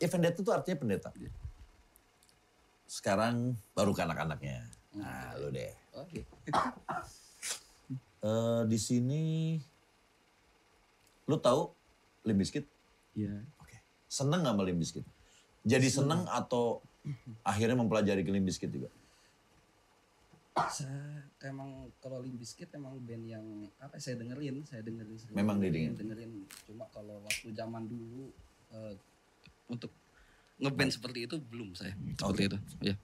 ya 0.01 0.09
pendeta 0.09 0.41
itu 0.41 0.49
artinya 0.49 0.79
pendeta. 0.81 1.11
Sekarang 2.89 3.53
baru 3.77 3.93
ke 3.93 4.01
anak-anaknya. 4.01 4.65
Nah, 4.97 5.37
lu 5.37 5.53
deh. 5.53 5.77
Oke. 5.93 6.25
Eh, 8.23 8.63
di 8.71 8.79
sini 8.79 9.23
lu 11.27 11.37
tahu 11.43 11.67
Limp 12.23 12.39
Bizkit? 12.39 12.63
Iya. 13.19 13.43
Oke. 13.59 13.83
Seneng 14.07 14.47
nggak 14.47 14.55
sama 14.55 14.63
Limp 14.63 14.79
Bizkit? 14.79 15.07
Jadi 15.67 15.91
seneng 15.91 16.27
atau 16.31 16.79
akhirnya 17.43 17.75
mempelajari 17.75 18.23
ke 18.23 18.31
Limp 18.31 18.47
Bizkit 18.47 18.71
juga? 18.71 18.87
Saya 20.71 21.27
emang 21.43 21.91
kalau 21.99 22.23
Limp 22.23 22.39
Bizkit 22.39 22.71
emang 22.79 22.95
band 23.03 23.27
yang 23.27 23.47
apa 23.83 23.99
saya 23.99 24.15
dengerin, 24.15 24.63
saya 24.63 24.87
dengerin. 24.87 25.19
sering. 25.19 25.35
Memang 25.35 25.59
didengerin. 25.59 25.99
dengerin. 25.99 26.33
Cuma 26.71 26.87
kalau 26.95 27.19
waktu 27.27 27.51
zaman 27.51 27.91
dulu 27.91 28.31
eh, 28.71 28.95
untuk 29.67 29.91
ngeband 30.63 30.95
seperti 30.95 31.27
itu 31.27 31.43
belum 31.43 31.75
saya. 31.75 31.99
Seperti 32.15 32.55
itu. 32.55 32.59
Ya. 32.87 32.95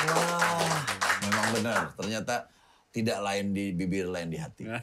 Wah, 0.07 0.79
memang 1.27 1.47
benar. 1.59 1.81
Ternyata 1.99 2.47
tidak 2.95 3.19
lain 3.19 3.51
di 3.51 3.75
bibir, 3.75 4.07
lain 4.07 4.31
di 4.31 4.39
hati. 4.39 4.71
Ya. 4.71 4.79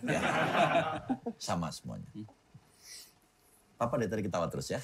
Sama 1.40 1.72
semuanya. 1.72 2.12
Papa 3.80 3.96
dari 3.96 4.12
tadi 4.12 4.28
ketawa 4.28 4.52
terus 4.52 4.68
ya. 4.76 4.84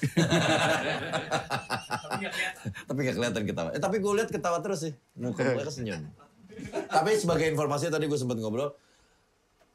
tapi 2.88 2.98
gak 3.04 3.16
kelihatan 3.20 3.44
ketawa. 3.44 3.68
Eh, 3.76 3.82
tapi 3.82 4.00
gue 4.00 4.12
lihat 4.16 4.32
ketawa 4.32 4.64
terus 4.64 4.88
sih. 4.88 4.96
Muka 5.20 5.44
muka 5.52 5.68
senyum. 5.68 6.08
tapi 6.88 7.20
sebagai 7.20 7.52
informasi 7.52 7.92
tadi 7.92 8.08
gue 8.08 8.16
sempat 8.16 8.40
ngobrol. 8.40 8.72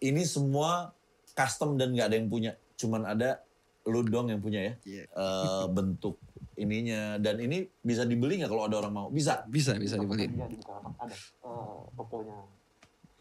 Ini 0.02 0.26
semua 0.26 0.90
custom 1.38 1.78
dan 1.78 1.94
gak 1.94 2.10
ada 2.10 2.18
yang 2.18 2.34
punya. 2.34 2.58
Cuman 2.74 3.06
ada 3.06 3.46
lu 3.86 4.02
dong 4.02 4.34
yang 4.34 4.42
punya 4.42 4.74
ya. 4.74 4.74
Iya. 4.82 5.06
Eh, 5.06 5.66
bentuk 5.70 6.18
ininya. 6.58 7.20
Dan 7.22 7.40
ini 7.44 7.68
bisa 7.84 8.04
dibeli 8.04 8.42
nggak 8.42 8.52
kalau 8.52 8.68
ada 8.68 8.76
orang 8.82 8.94
mau? 8.94 9.08
Bisa. 9.12 9.46
Bisa 9.48 9.78
bisa 9.78 9.96
dibeli. 10.00 10.28
Ada 10.28 11.16
eh, 11.16 11.80
tokonya 11.96 12.38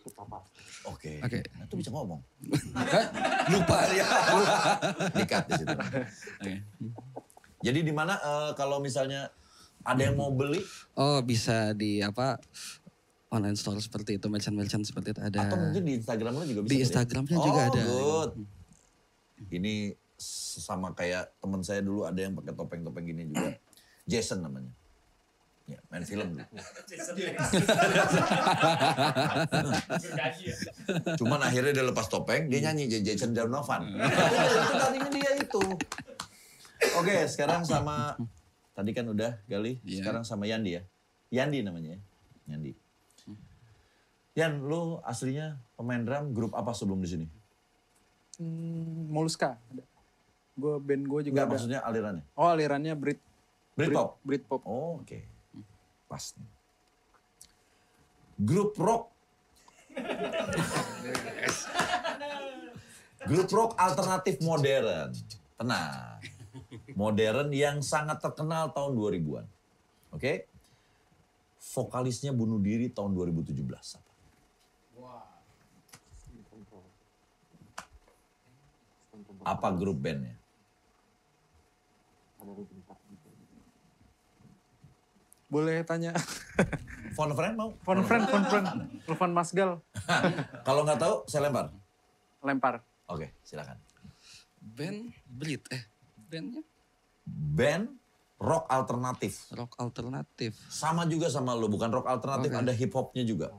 si 0.00 0.08
Papa. 0.16 0.38
Oke. 0.88 1.20
Oke. 1.20 1.38
Nah, 1.54 1.64
itu 1.68 1.74
bisa 1.76 1.90
ngomong. 1.92 2.20
Lupa 3.52 3.78
ya. 3.92 4.06
Dikat 5.20 5.44
di 5.48 5.52
situ. 5.60 5.76
Oke. 5.76 6.52
Jadi 7.60 7.78
di 7.84 7.92
mana 7.92 8.16
eh, 8.16 8.50
kalau 8.56 8.80
misalnya 8.80 9.28
ada 9.80 10.00
yang 10.04 10.16
mau 10.16 10.28
beli 10.28 10.60
Oh 10.92 11.24
bisa 11.24 11.72
di 11.72 12.04
apa 12.04 12.36
online 13.30 13.56
store 13.56 13.78
seperti 13.78 14.18
itu, 14.18 14.26
merchant-merchant 14.26 14.82
seperti 14.82 15.14
itu 15.14 15.22
ada. 15.22 15.46
atau 15.46 15.56
mungkin 15.56 15.82
di 15.86 15.92
Instagram 16.02 16.32
lo 16.34 16.44
juga 16.44 16.60
bisa. 16.66 16.70
Di 16.70 16.76
ya? 16.76 16.82
Instagramnya 16.82 17.36
oh, 17.38 17.44
juga 17.46 17.60
ada. 17.70 17.82
good. 17.86 18.30
Ini 19.54 19.74
sama 20.20 20.92
kayak 20.92 21.32
teman 21.40 21.64
saya 21.64 21.80
dulu 21.80 22.04
ada 22.04 22.20
yang 22.20 22.36
pakai 22.36 22.52
topeng-topeng 22.52 23.04
gini 23.08 23.32
juga. 23.32 23.56
Jason 24.10 24.44
namanya. 24.44 24.68
Ya, 25.70 25.78
main 25.86 26.02
film. 26.02 26.34
Cuman 31.20 31.40
akhirnya 31.46 31.72
dia 31.72 31.84
lepas 31.86 32.10
topeng, 32.10 32.50
dia 32.50 32.60
nyanyi 32.66 32.90
Jason 33.00 33.30
Donovan. 33.30 33.86
itu 33.94 34.74
tadinya 34.74 35.10
dia 35.14 35.30
itu. 35.38 35.62
Oke, 36.98 37.28
sekarang 37.30 37.62
sama 37.62 38.18
tadi 38.74 38.90
kan 38.96 39.06
udah 39.06 39.38
Gali, 39.46 39.78
Iya. 39.86 40.02
sekarang 40.02 40.26
sama 40.26 40.50
Yandi 40.50 40.80
ya. 40.80 40.82
Yandi 41.30 41.62
namanya 41.62 41.94
ya. 41.94 42.00
Yandi. 42.50 42.72
Yan, 44.38 44.62
lu 44.66 44.98
aslinya 45.06 45.58
pemain 45.78 46.02
drum 46.02 46.34
grup 46.34 46.52
apa 46.54 46.74
sebelum 46.74 47.02
di 47.02 47.08
sini? 47.10 47.26
Hmm, 48.40 49.10
Moluska 49.12 49.58
ada. 49.70 49.84
Gue 50.60 50.76
band 50.76 51.04
gue 51.08 51.20
juga 51.24 51.32
Enggak, 51.32 51.46
ada. 51.46 51.52
maksudnya 51.56 51.80
alirannya. 51.80 52.24
Oh 52.36 52.48
alirannya 52.52 52.92
Brit. 52.92 53.20
Britpop. 53.72 54.20
Britpop. 54.20 54.60
Oh, 54.68 55.00
oke. 55.00 55.18
Pas 56.04 56.24
nih. 56.36 56.50
Grup 58.36 58.76
rock. 58.76 59.08
Grup 63.24 63.48
rock 63.52 63.70
alternatif 63.80 64.36
modern. 64.44 65.12
Tenang. 65.56 66.20
Modern 66.96 67.48
yang 67.52 67.80
sangat 67.80 68.20
terkenal 68.20 68.72
tahun 68.72 68.96
2000-an. 68.96 69.46
Oke? 70.12 70.48
Vokalisnya 71.60 72.32
bunuh 72.32 72.58
diri 72.58 72.88
tahun 72.88 73.12
2017. 73.14 73.60
Apa? 74.96 75.14
Apa 79.44 79.68
grup 79.72 80.00
bandnya? 80.00 80.39
Ada 82.50 82.60
di 82.60 82.72
Bintang. 82.72 82.98
Boleh 85.50 85.82
tanya. 85.82 86.14
Phone 87.18 87.34
friend 87.34 87.54
mau? 87.58 87.74
phone 87.82 88.06
friend, 88.06 88.22
phone 88.30 88.46
friend. 88.46 88.66
Telepon 89.02 89.30
Mas 89.34 89.50
Gal. 89.50 89.82
Kalau 90.66 90.86
nggak 90.86 91.02
tahu, 91.02 91.14
saya 91.26 91.50
lempar. 91.50 91.74
Lempar. 92.38 92.86
Oke, 93.10 93.34
silakan. 93.42 93.74
Band 94.62 95.10
Brit 95.26 95.66
eh 95.74 95.82
bandnya 96.30 96.62
Band 97.26 97.90
rock 98.38 98.70
alternatif. 98.70 99.50
rock 99.50 99.74
alternatif. 99.82 100.54
Sama 100.70 101.02
juga 101.10 101.26
sama 101.26 101.58
lo, 101.58 101.66
bukan 101.66 101.90
rock 101.90 102.06
alternatif, 102.06 102.54
Oke. 102.54 102.60
ada 102.62 102.72
hip 102.72 102.92
hopnya 102.94 103.26
juga. 103.26 103.50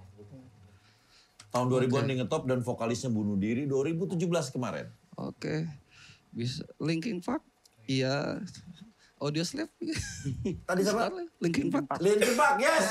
Tahun 1.52 1.68
2000-an 1.68 2.08
di 2.08 2.16
ngetop 2.24 2.48
dan 2.48 2.64
vokalisnya 2.64 3.12
bunuh 3.12 3.36
diri 3.36 3.68
2017 3.68 4.16
kemarin. 4.56 4.88
Oke. 5.20 5.68
Bisa 6.32 6.64
Linkin 6.80 7.20
Park? 7.20 7.44
Iya. 7.92 8.40
Audio 9.20 9.44
Slave? 9.44 9.70
Tadi 10.64 10.82
siapa? 10.82 11.12
Linkin 11.44 11.68
Park. 11.70 12.00
Linkin 12.00 12.34
Park, 12.40 12.56
yes! 12.64 12.88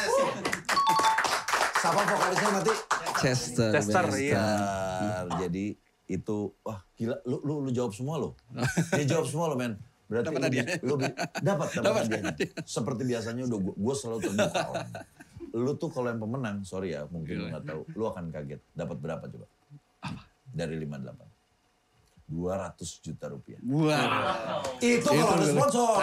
Siapa 1.80 2.00
vokalisnya 2.04 2.50
mati? 2.52 2.73
Chester. 3.19 3.71
Chester, 3.73 4.07
iya. 4.21 4.45
Jadi 5.40 5.75
itu, 6.07 6.37
wah 6.61 6.85
gila, 6.95 7.16
lu, 7.25 7.37
lu, 7.42 7.54
lu 7.64 7.71
jawab 7.73 7.97
semua 7.97 8.21
lo. 8.21 8.37
Dia 8.99 9.07
jawab 9.09 9.26
semua 9.26 9.49
lo 9.49 9.57
men. 9.57 9.80
Berarti 10.11 10.26
Dapat 10.26 10.38
lu, 10.38 10.47
hadiah. 10.47 10.66
lu 10.83 10.95
dapat 11.38 11.69
dapat. 11.80 12.04
Seperti 12.66 13.02
biasanya 13.07 13.42
udah 13.47 13.59
gua, 13.62 13.75
gua 13.78 13.95
selalu 13.95 14.19
terbuka 14.26 14.62
orang. 14.75 14.90
Lu 15.54 15.73
tuh 15.78 15.90
kalau 15.90 16.09
yang 16.11 16.19
pemenang, 16.21 16.57
sorry 16.66 16.99
ya, 16.99 17.07
mungkin 17.09 17.35
lu 17.40 17.45
nggak 17.49 17.62
tahu, 17.64 17.80
lu 17.95 18.04
akan 18.11 18.30
kaget. 18.35 18.59
Dapat 18.75 18.97
berapa 18.99 19.25
coba? 19.30 19.47
Dari 20.50 20.75
58. 20.83 21.29
200 22.30 22.78
juta 23.02 23.26
rupiah. 23.26 23.58
Wah. 23.66 24.62
Itu 24.78 25.02
kalau 25.10 25.34
ada 25.34 25.46
sponsor. 25.50 25.99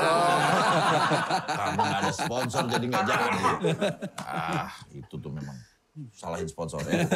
Karena 1.48 1.72
nggak 1.80 1.96
ada 2.04 2.12
sponsor 2.12 2.64
jadi 2.68 2.86
nggak 2.92 3.06
jadi. 3.08 3.40
Ah, 4.20 4.76
itu 4.92 5.16
tuh 5.16 5.32
memang 5.32 5.56
salahin 6.12 6.52
sponsor 6.52 6.84
ya. 6.84 7.08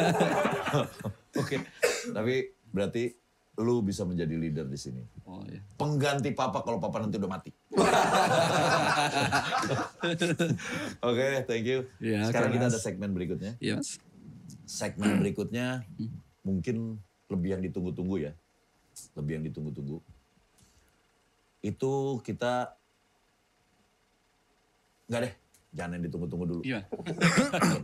Oke, 1.40 1.60
tapi 2.08 2.56
berarti 2.72 3.12
lu 3.60 3.84
bisa 3.84 4.08
menjadi 4.08 4.32
leader 4.32 4.64
di 4.64 4.80
sini. 4.80 5.04
Oh 5.28 5.44
iya. 5.44 5.60
Pengganti 5.76 6.32
papa 6.32 6.64
kalau 6.64 6.80
papa 6.80 7.04
nanti 7.04 7.20
udah 7.20 7.30
mati. 7.30 7.52
Oke, 11.04 11.44
thank 11.44 11.68
you. 11.68 11.84
Iya, 12.00 12.32
Sekarang 12.32 12.50
kita 12.56 12.72
ada 12.72 12.80
segmen 12.80 13.12
berikutnya. 13.12 13.60
Iya 13.60 13.76
mas. 13.76 14.00
Segmen 14.64 15.20
berikutnya 15.20 15.84
mungkin 16.40 16.96
lebih 17.28 17.48
yang 17.60 17.62
ditunggu-tunggu 17.62 18.24
ya. 18.24 18.32
Lebih 19.18 19.32
yang 19.40 19.44
ditunggu-tunggu. 19.48 19.98
Itu 21.62 22.18
kita 22.24 22.74
Enggak 25.12 25.20
deh, 25.28 25.34
jangan 25.76 25.90
yang 26.00 26.04
ditunggu-tunggu 26.08 26.46
dulu. 26.48 26.62
Iya. 26.64 26.80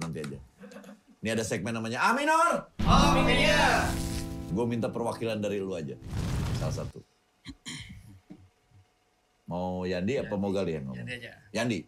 Nanti 0.01 0.19
aja. 0.25 0.39
Ini 1.21 1.29
ada 1.35 1.45
segmen 1.45 1.77
namanya 1.77 2.01
Aminor. 2.09 2.73
Aminor. 2.87 3.85
Gue 4.49 4.65
minta 4.65 4.89
perwakilan 4.89 5.37
dari 5.37 5.61
lu 5.61 5.77
aja. 5.77 5.93
Salah 6.57 6.73
satu. 6.73 7.05
Mau 9.45 9.85
Yandi 9.85 10.21
apa 10.21 10.35
mau 10.41 10.49
Gali 10.49 10.81
yang 10.81 10.89
ngomong? 10.89 11.05
Yandi 11.05 11.13
aja. 11.21 11.31
Yandi. 11.53 11.79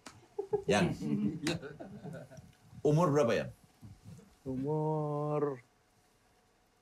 Yan. 0.68 0.85
Umur 2.90 3.09
berapa 3.12 3.32
ya? 3.32 3.47
Umur 4.44 5.62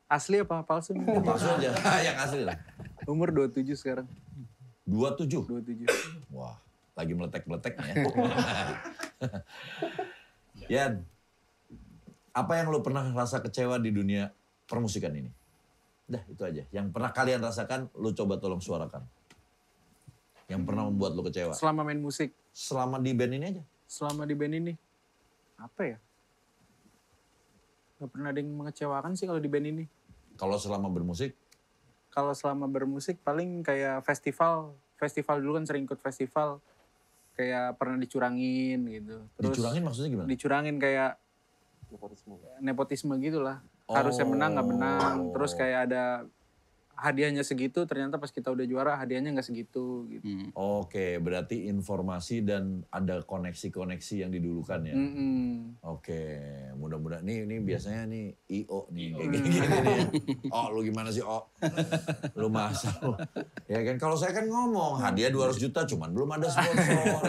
asli 0.08 0.40
apa 0.40 0.64
palsu? 0.64 0.96
Palsu 1.28 1.46
aja. 1.46 1.70
yang 2.08 2.16
asli 2.16 2.42
lah. 2.42 2.56
Umur 3.04 3.30
27 3.30 3.76
sekarang. 3.76 4.08
27. 4.88 5.44
27. 5.44 6.32
Wah, 6.32 6.56
lagi 6.96 7.12
meletek-meletek 7.12 7.76
nih 7.76 7.88
ya. 7.92 7.94
Yan, 10.80 10.92
apa 12.32 12.52
yang 12.56 12.72
lu 12.72 12.80
pernah 12.80 13.04
rasa 13.12 13.40
kecewa 13.44 13.76
di 13.76 13.92
dunia 13.92 14.32
permusikan 14.64 15.12
ini? 15.12 15.28
Dah, 16.08 16.24
itu 16.24 16.40
aja. 16.40 16.64
Yang 16.72 16.88
pernah 16.92 17.12
kalian 17.12 17.40
rasakan, 17.44 17.92
lu 17.96 18.16
coba 18.16 18.40
tolong 18.40 18.64
suarakan. 18.64 19.04
Yang 20.48 20.62
pernah 20.64 20.88
membuat 20.88 21.12
lu 21.12 21.20
kecewa? 21.28 21.52
Selama 21.52 21.84
main 21.84 22.00
musik, 22.00 22.32
Selama 22.52 22.98
di 22.98 23.12
band 23.14 23.32
ini 23.38 23.44
aja. 23.54 23.62
selama 23.88 24.26
di 24.28 24.34
band 24.34 24.54
ini, 24.56 24.72
apa 25.60 25.82
ya? 25.84 25.98
Gak 28.00 28.10
pernah 28.12 28.28
ada 28.32 28.40
yang 28.40 28.50
mengecewakan 28.52 29.12
sih 29.14 29.24
kalau 29.28 29.40
di 29.40 29.48
band 29.48 29.68
ini. 29.68 29.84
Kalau 30.38 30.56
selama 30.56 30.88
bermusik, 30.88 31.34
Kalau 32.08 32.32
selama 32.32 32.66
bermusik 32.66 33.20
paling 33.20 33.62
kayak 33.62 34.02
festival, 34.02 34.74
festival 34.96 35.38
dulu 35.38 35.60
kan 35.60 35.64
sering 35.68 35.84
ikut 35.86 36.00
festival, 36.00 36.58
kayak 37.38 37.78
pernah 37.78 37.94
dicurangin 37.94 38.80
gitu. 38.90 39.22
Terus 39.38 39.50
dicurangin 39.54 39.82
maksudnya 39.86 40.10
gimana? 40.10 40.26
dicurangin 40.26 40.76
kayak 40.82 41.12
nepotisme. 41.92 42.34
nepotisme 42.58 43.14
gitulah. 43.22 43.62
Harusnya 43.86 44.26
menang 44.26 44.58
nggak 44.58 44.68
menang. 44.68 45.16
Terus 45.30 45.52
Oh. 45.54 45.58
kayak 45.62 45.80
ada 45.92 46.02
hadiahnya 46.98 47.46
segitu, 47.46 47.86
ternyata 47.86 48.18
pas 48.18 48.34
kita 48.34 48.50
udah 48.50 48.66
juara 48.66 48.98
hadiahnya 48.98 49.30
nggak 49.38 49.46
segitu 49.46 50.10
gitu. 50.10 50.26
Hmm. 50.26 50.50
Oke, 50.58 51.22
berarti 51.22 51.70
informasi 51.70 52.42
dan 52.42 52.82
ada 52.90 53.22
koneksi-koneksi 53.22 54.14
yang 54.26 54.30
didulukan 54.34 54.82
ya. 54.82 54.94
Mm-mm. 54.98 55.78
Oke, 55.86 56.42
mudah-mudahan 56.74 57.22
nih 57.22 57.46
ini 57.46 57.56
biasanya 57.62 58.02
nih 58.10 58.34
IO 58.50 58.90
nih 58.90 59.06
kayak 59.14 59.30
gini, 59.30 59.46
gini 59.46 59.58
nih. 59.62 60.00
Oh, 60.50 60.74
lu 60.74 60.82
gimana 60.82 61.14
sih, 61.14 61.22
Oh? 61.22 61.46
Lu 62.34 62.50
masa 62.50 62.90
lu. 63.06 63.14
Ya 63.70 63.84
kan 63.86 63.96
kalau 64.00 64.16
saya 64.18 64.34
kan 64.34 64.50
ngomong 64.50 64.98
hadiah 64.98 65.30
200 65.30 65.54
juta 65.60 65.86
cuman 65.86 66.10
belum 66.10 66.30
ada 66.34 66.50
sponsor. 66.50 67.22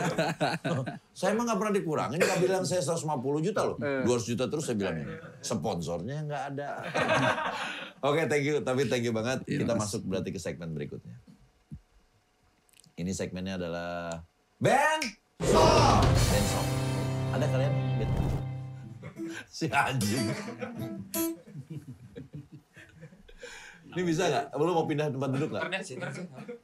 saya 1.13 1.29
emang 1.37 1.45
nggak 1.45 1.59
pernah 1.61 1.73
dikurangin, 1.77 2.19
nggak 2.19 2.41
bilang 2.41 2.63
saya 2.65 2.81
150 2.81 3.45
juta 3.45 3.61
loh. 3.69 3.77
200 3.77 4.29
juta 4.33 4.43
terus 4.49 4.65
saya 4.65 4.77
bilang. 4.79 4.97
Sponsornya 5.45 6.25
nggak 6.25 6.43
ada. 6.55 6.69
Oke, 7.99 8.31
thank 8.31 8.47
you. 8.47 8.63
Tapi 8.63 8.87
thank 8.87 9.03
you 9.03 9.11
banget. 9.11 9.43
Iya, 9.43 9.58
Kita 9.59 9.75
Mas. 9.75 9.91
masuk 9.91 10.07
berarti 10.07 10.31
ke 10.31 10.39
segmen 10.39 10.71
berikutnya. 10.71 11.19
Ini 12.95 13.11
segmennya 13.11 13.59
adalah 13.59 14.23
band 14.55 15.03
song. 15.43 15.99
Band 16.07 16.45
song. 16.47 16.67
Ada 17.35 17.45
kalian 17.51 17.73
band? 17.99 18.11
si 19.59 19.67
anjing. 19.67 20.31
Ini 23.89 24.05
bisa 24.07 24.23
nggak? 24.31 24.45
Lu 24.55 24.71
mau 24.71 24.87
pindah 24.87 25.11
tempat 25.11 25.29
duduk 25.35 25.51
nggak? 25.51 25.63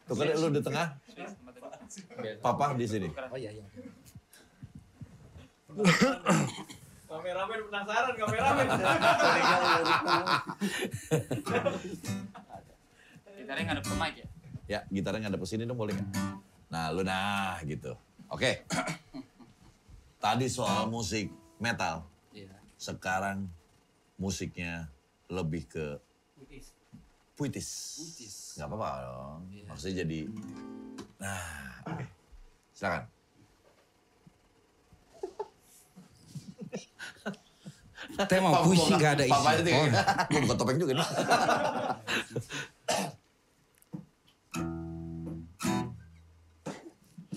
Tuh 0.07 0.15
kan 0.15 0.25
lu 0.39 0.47
di 0.55 0.63
tengah. 0.63 0.87
Papa 2.39 2.79
di 2.79 2.87
sini. 2.87 3.11
Oh 3.11 3.35
iya 3.35 3.51
iya. 3.51 3.65
Kameramen 7.11 7.59
penasaran, 7.67 8.15
kameramen. 8.15 8.67
Gitarnya 13.45 13.69
ngadep 13.69 13.85
ke 13.85 13.93
mic 13.93 14.13
ya? 14.17 14.25
Ya, 14.65 14.79
gitarnya 14.89 15.29
ngadep 15.29 15.37
ke 15.37 15.45
sini 15.45 15.69
dong 15.69 15.77
boleh 15.77 15.93
nggak? 15.93 16.09
Nah, 16.73 16.89
lu 16.89 17.05
nah 17.05 17.61
gitu. 17.61 17.93
Oke. 18.33 18.65
Tadi 20.25 20.49
soal 20.49 20.89
musik 20.89 21.29
metal. 21.61 22.09
Iya. 22.33 22.49
Sekarang 22.73 23.45
musiknya 24.17 24.89
lebih 25.29 25.69
ke 25.69 26.01
Putis. 26.33 26.73
puitis. 27.37 27.69
Puitis. 28.01 28.57
Nggak 28.57 28.67
apa-apa 28.73 28.89
dong. 29.05 29.39
Iya. 29.53 29.69
Maksudnya 29.69 29.95
jadi, 30.01 30.19
nah, 31.21 31.85
oke. 31.85 32.05
Silakan. 32.73 33.03
Tema 38.25 38.49
puisi 38.65 38.89
nggak 38.89 39.21
ada 39.21 39.25
isi. 39.29 39.33
Papa 39.37 39.53
aja 39.53 39.61
Oh, 39.69 39.85
Gue 40.33 40.39
buka 40.49 40.55
topeng 40.57 40.81
juga 40.81 40.97
nih. 40.97 41.05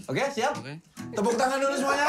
Oke, 0.08 0.24
siap? 0.32 0.56
Oke. 0.56 0.80
Tepuk 1.12 1.34
tangan 1.36 1.60
dulu 1.60 1.74
semuanya. 1.76 2.08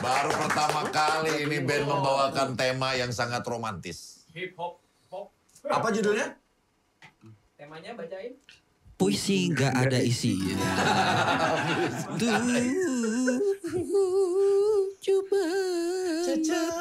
Baru 0.00 0.32
pertama 0.32 0.84
kali 0.92 1.48
ini 1.48 1.60
band 1.64 1.84
membawakan 1.88 2.56
tema 2.56 2.92
yang 2.96 3.08
sangat 3.12 3.40
romantis. 3.48 4.28
Hip 4.36 4.52
hop, 4.60 4.80
pop. 5.08 5.32
Apa 5.68 5.88
judulnya? 5.92 6.36
Temanya 7.56 7.96
bacain. 7.96 8.36
Puisi 9.00 9.48
nggak 9.48 9.72
ada 9.88 9.96
isi. 10.04 10.36
Coba 15.00 15.44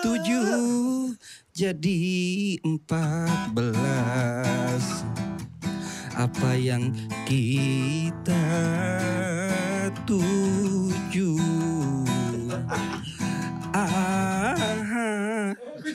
tujuh 0.04 1.16
jadi 1.56 2.04
empat 2.60 3.56
belas. 3.56 5.08
Apa 6.20 6.52
yang 6.52 6.92
kita 7.24 8.44
tuju? 10.04 11.40
Ah, 13.72 15.48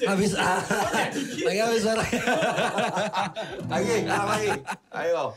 habis 0.08 0.32
ah, 0.32 0.64
lagi 1.44 1.60
habis 1.60 1.80
suara. 1.84 2.04
Lagi, 3.68 3.96
lagi. 4.08 4.48
Ayo. 4.96 5.36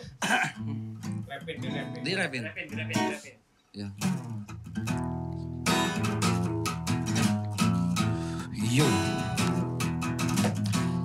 Rapin, 1.28 1.56
di 1.60 1.68
rapin. 1.68 2.00
Di 2.00 2.12
rapin. 2.16 2.42
Rapin, 2.48 2.66
di 2.72 2.76
rapin, 2.80 2.96
di 2.96 3.12
rapin. 3.12 3.36
Ya. 3.76 3.88
Yo. 8.72 8.88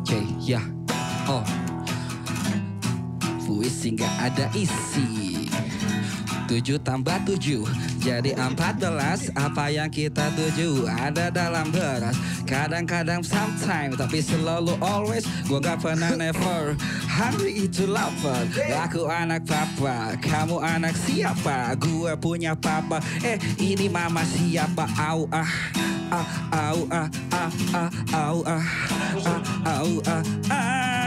C, 0.07 0.23
ya. 0.39 0.63
Oh. 1.27 1.62
Puisi 3.53 3.93
nggak 3.93 4.33
ada 4.33 4.49
isi. 4.57 5.45
Tujuh 6.49 6.81
tambah 6.81 7.21
tujuh 7.29 7.69
jadi 8.01 8.33
empat 8.33 8.81
belas. 8.81 9.29
Apa 9.37 9.69
yang 9.69 9.93
kita 9.93 10.33
tuju 10.33 10.89
ada 10.89 11.29
dalam 11.29 11.69
beras. 11.69 12.17
Kadang-kadang 12.49 13.21
sometimes 13.21 14.01
tapi 14.01 14.25
selalu 14.25 14.73
always. 14.81 15.29
Gue 15.45 15.61
gak 15.61 15.85
pernah 15.85 16.17
never. 16.17 16.73
Hari 17.05 17.69
itu 17.69 17.85
lapar. 17.85 18.49
Aku 18.89 19.05
anak 19.05 19.45
papa 19.45 20.17
Kamu 20.17 20.65
anak 20.65 20.97
siapa? 20.97 21.77
Gue 21.77 22.17
punya 22.17 22.57
papa. 22.57 23.05
Eh 23.21 23.37
ini 23.61 23.93
mama 23.93 24.25
siapa? 24.25 24.89
Au 24.97 25.29
ah 25.29 25.53
Ah 26.09 26.29
au 26.57 26.89
ah 26.89 27.09
ah 27.37 27.51
ah 27.77 27.91
au 28.17 28.39
ah 28.49 28.65
ah 29.29 29.41
au 29.77 29.91
ah 30.09 30.23
ah 30.49 31.02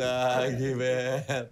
canggih, 0.00 0.72
Ben. 0.80 1.44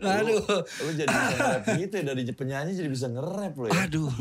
Aduh. 0.00 0.40
Lu 0.64 0.90
jadi 0.96 1.12
bisa 1.12 1.28
nge-rap 1.36 1.62
gitu 1.76 1.94
ya, 2.00 2.04
dari 2.08 2.22
penyanyi 2.32 2.72
jadi 2.72 2.88
bisa 2.88 3.06
nge-rap 3.12 3.52
lo 3.52 3.68
ya. 3.68 3.84
Aduh. 3.84 4.08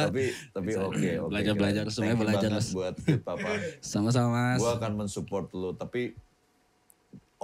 tapi 0.00 0.32
tapi 0.56 0.70
oke 0.80 1.10
oke. 1.28 1.28
Belajar-belajar, 1.28 1.84
keren. 1.84 1.92
semuanya 1.92 2.16
Thank 2.16 2.16
you 2.16 2.24
belajar, 2.24 2.48
banget 2.48 2.64
Mas. 2.64 2.72
buat 2.72 2.94
Papa. 3.20 3.48
Sama-sama 3.92 4.28
mas. 4.32 4.64
Gue 4.64 4.72
akan 4.72 4.92
mensupport 4.96 5.44
lu, 5.52 5.76
tapi 5.76 6.16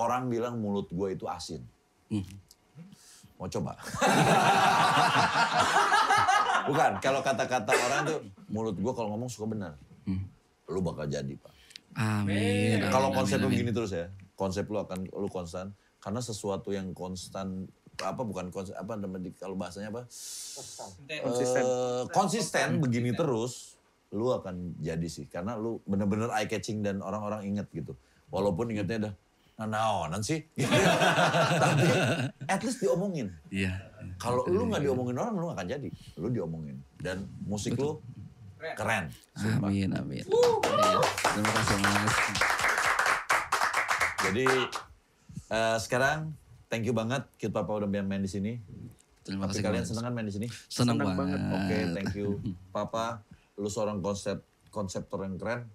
orang 0.01 0.33
bilang 0.33 0.57
mulut 0.57 0.89
gue 0.89 1.09
itu 1.13 1.29
asin. 1.29 1.61
Hmm. 2.09 2.25
Mau 3.37 3.53
coba? 3.53 3.77
Bukan, 6.67 6.99
kalau 6.99 7.21
kata-kata 7.21 7.73
orang 7.77 8.01
tuh 8.09 8.19
mulut 8.49 8.75
gue 8.75 8.93
kalau 8.97 9.13
ngomong 9.13 9.29
suka 9.29 9.53
benar. 9.53 9.73
Hmm. 10.09 10.25
Lu 10.73 10.81
bakal 10.81 11.07
jadi, 11.07 11.37
Pak. 11.37 11.53
Amin. 11.97 12.81
amin, 12.81 12.93
Kalau 12.93 13.09
konsep 13.13 13.41
amin. 13.41 13.57
gini 13.57 13.71
terus 13.73 13.93
ya, 13.93 14.09
konsep 14.37 14.69
lu 14.69 14.79
akan 14.79 15.09
lu 15.11 15.29
konstan 15.33 15.73
karena 15.99 16.21
sesuatu 16.23 16.71
yang 16.71 16.93
konstan 16.93 17.67
apa 17.97 18.23
bukan 18.23 18.53
konsep 18.53 18.77
apa 18.77 19.01
kalau 19.41 19.57
bahasanya 19.57 19.89
apa? 19.89 20.05
Konsisten. 21.25 21.63
Eh, 21.65 22.03
konsisten 22.13 22.69
begini 22.79 23.17
terus 23.17 23.81
lu 24.13 24.31
akan 24.31 24.79
jadi 24.79 25.09
sih 25.09 25.27
karena 25.27 25.59
lu 25.59 25.83
bener-bener 25.89 26.31
eye 26.31 26.47
catching 26.47 26.85
dan 26.85 27.01
orang-orang 27.01 27.49
inget 27.49 27.67
gitu. 27.73 27.97
Walaupun 28.29 28.71
ingetnya 28.71 29.09
udah 29.09 29.15
nah 29.57 29.65
naonan 29.65 30.21
sih. 30.21 30.45
Tapi 31.65 31.89
at 32.45 32.61
least 32.61 32.85
diomongin. 32.85 33.33
Iya. 33.49 33.73
Kalau 34.21 34.45
lu 34.45 34.69
nggak 34.69 34.85
diomongin 34.85 35.17
orang 35.17 35.35
lu 35.41 35.45
nggak 35.49 35.59
akan 35.65 35.69
jadi. 35.81 35.89
Lu 36.21 36.29
diomongin 36.29 36.77
dan 37.01 37.25
musik 37.49 37.73
lu 37.81 37.97
keren. 38.77 39.09
Sumpah. 39.33 39.73
Amin, 39.73 39.91
amin. 39.97 40.25
Iya. 40.29 41.01
Terima 41.25 41.51
kasih 41.57 41.77
mas. 41.81 42.17
Jadi 44.31 44.47
eh, 45.51 45.77
sekarang 45.79 46.35
thank 46.67 46.85
you 46.87 46.95
banget 46.95 47.23
Kid 47.39 47.55
Papa 47.55 47.71
udah 47.77 47.89
main 47.89 48.23
di 48.23 48.31
sini. 48.31 48.59
Terima 49.27 49.51
Tapi 49.51 49.59
kasih 49.59 49.63
kalian 49.67 49.83
Mas. 49.83 49.91
seneng 49.91 50.05
kan 50.07 50.13
main 50.15 50.27
di 50.27 50.35
sini? 50.35 50.49
Senang 50.71 50.99
Senang 50.99 51.19
banget. 51.19 51.19
banget. 51.19 51.41
Oke, 51.59 51.79
thank 51.99 52.13
you 52.15 52.29
Papa. 52.71 53.27
Lu 53.59 53.67
seorang 53.67 53.99
konsep 53.99 54.43
konseptor 54.71 55.23
yang 55.27 55.35
keren. 55.35 55.67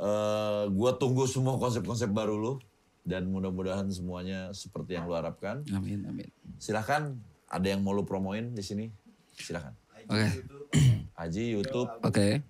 Eh, 0.00 0.64
gua 0.72 0.96
tunggu 0.96 1.28
semua 1.28 1.60
konsep-konsep 1.60 2.10
baru 2.10 2.34
lu. 2.38 2.54
Dan 3.00 3.32
mudah-mudahan 3.32 3.88
semuanya 3.88 4.52
seperti 4.52 4.94
yang 4.94 5.08
lu 5.08 5.16
harapkan. 5.16 5.64
Amin, 5.72 6.04
amin. 6.04 6.28
Silahkan, 6.60 7.16
ada 7.48 7.66
yang 7.66 7.80
mau 7.80 7.96
lu 7.96 8.04
promoin 8.04 8.52
di 8.52 8.60
sini? 8.60 8.92
Silahkan. 9.32 9.72
Oke. 10.04 10.28
Aji, 11.16 11.56
Youtube. 11.56 11.88
Oke. 12.04 12.44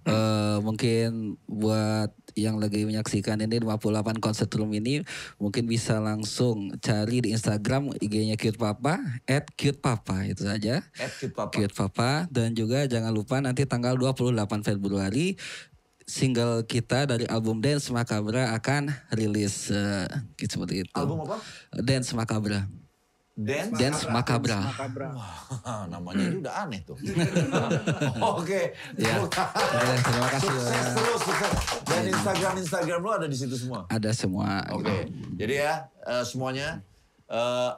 Eh, 0.00 0.58
mungkin 0.64 1.36
buat 1.44 2.08
yang 2.32 2.56
lagi 2.56 2.88
menyaksikan 2.88 3.36
ini 3.44 3.60
58 3.60 4.16
Concert 4.16 4.48
Room 4.56 4.72
ini 4.72 5.04
mungkin 5.36 5.68
bisa 5.68 6.00
langsung 6.00 6.72
cari 6.80 7.20
di 7.20 7.36
Instagram 7.36 7.92
IG-nya 8.00 8.40
Cute 8.40 8.56
Papa 8.56 8.96
@cutepapa 9.60 10.24
itu 10.24 10.48
saja. 10.48 10.80
At 10.96 11.12
Cute 11.20 11.36
Papa. 11.36 11.52
Cute 11.52 11.76
Papa 11.76 12.10
dan 12.32 12.56
juga 12.56 12.88
jangan 12.88 13.12
lupa 13.12 13.44
nanti 13.44 13.68
tanggal 13.68 13.92
28 14.00 14.64
Februari 14.64 15.36
single 16.08 16.64
kita 16.64 17.04
dari 17.04 17.28
album 17.28 17.60
Dance 17.60 17.92
Macabra 17.92 18.56
akan 18.56 18.88
rilis 19.12 19.68
gitu 20.40 20.52
seperti 20.58 20.88
itu. 20.88 20.96
Album 20.96 21.28
apa? 21.28 21.44
Dance 21.76 22.16
Macabra. 22.16 22.64
Dance? 23.38 23.72
Dance 23.78 24.02
Macabra. 24.10 24.58
Makabra. 24.58 25.08
Wah, 25.14 25.86
namanya 25.86 26.28
aja 26.28 26.38
udah 26.42 26.54
aneh 26.66 26.80
tuh. 26.82 26.98
Oke. 28.36 28.74
Ya. 28.98 29.16
Oke, 29.22 29.40
terima 30.02 30.28
kasih. 30.34 30.48
Sukses 30.50 30.86
terus, 30.98 31.20
sukses. 31.24 31.52
Dan 31.86 32.02
Instagram 32.10 32.54
Instagram 32.58 33.00
lo 33.00 33.10
ada 33.16 33.26
di 33.30 33.36
situ 33.38 33.54
semua. 33.56 33.86
Ada 33.88 34.10
semua. 34.12 34.66
Oke. 34.74 35.08
Jadi 35.38 35.54
ya 35.56 35.88
eh, 36.04 36.24
semuanya 36.26 36.82
eh 37.30 37.72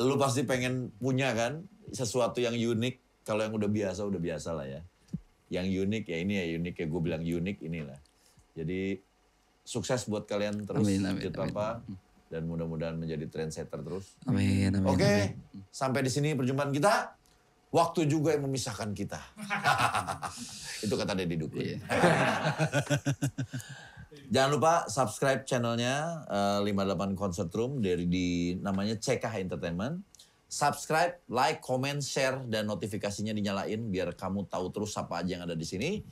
lu 0.00 0.16
pasti 0.16 0.48
pengen 0.48 0.88
punya 0.96 1.36
kan 1.36 1.62
sesuatu 1.92 2.40
yang 2.40 2.56
unik. 2.56 3.22
Kalau 3.22 3.44
yang 3.46 3.54
udah 3.54 3.70
biasa 3.70 4.00
udah 4.08 4.18
biasa 4.18 4.56
lah 4.56 4.66
ya. 4.66 4.80
Yang 5.52 5.86
unik 5.86 6.04
ya 6.08 6.18
ini 6.18 6.34
ya 6.40 6.44
unik 6.56 6.74
ya 6.82 6.86
gue 6.88 7.00
bilang 7.04 7.22
unik 7.22 7.56
inilah. 7.62 8.00
Jadi 8.56 8.98
sukses 9.62 10.08
buat 10.08 10.26
kalian 10.26 10.66
terus 10.66 10.82
Amin, 10.82 11.04
amin, 11.04 11.22
Cute 11.22 11.38
amin. 11.38 11.54
Dan 12.30 12.46
mudah-mudahan 12.46 12.94
menjadi 12.94 13.26
trendsetter 13.26 13.82
terus. 13.82 14.14
Amin, 14.22 14.70
amin. 14.70 14.86
Oke, 14.86 15.02
amin. 15.02 15.66
sampai 15.74 16.06
di 16.06 16.10
sini 16.14 16.38
perjumpaan 16.38 16.70
kita. 16.70 17.18
Waktu 17.70 18.06
juga 18.10 18.34
yang 18.34 18.46
memisahkan 18.50 18.90
kita. 18.94 19.18
Itu 20.86 20.94
kata 20.94 21.14
Deddy 21.14 21.38
Dukun. 21.38 21.62
Iya. 21.62 21.78
Jangan 24.30 24.50
lupa 24.50 24.86
subscribe 24.86 25.42
channelnya 25.42 26.26
eh, 26.26 26.66
58 26.66 27.18
Concert 27.18 27.50
Room 27.54 27.82
dari 27.82 28.06
di 28.06 28.54
namanya 28.58 28.94
CKH 28.98 29.42
Entertainment. 29.42 30.02
Subscribe, 30.50 31.22
like, 31.30 31.62
comment, 31.62 32.02
share 32.02 32.42
dan 32.50 32.66
notifikasinya 32.66 33.30
dinyalain 33.30 33.86
biar 33.86 34.18
kamu 34.18 34.50
tahu 34.50 34.74
terus 34.74 34.98
apa 34.98 35.22
aja 35.22 35.38
yang 35.38 35.46
ada 35.46 35.54
di 35.54 35.62
sini. 35.62 36.02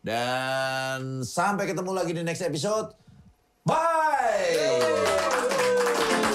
Dan 0.00 1.20
sampai 1.20 1.68
ketemu 1.68 1.92
lagi 1.92 2.16
di 2.16 2.24
next 2.24 2.40
episode. 2.40 2.96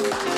Thank 0.09 0.27
you. 0.27 0.36